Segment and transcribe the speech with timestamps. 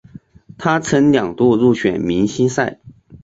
[0.57, 2.79] 他曾两度入选明星赛。